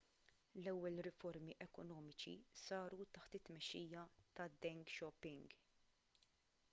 l-ewwel 0.61 0.95
riformi 1.07 1.53
ekonomiċi 1.65 2.33
saru 2.61 3.07
taħt 3.19 3.37
it-tmexxija 3.41 4.09
ta' 4.39 4.51
deng 4.67 4.85
xiaoping 4.97 5.47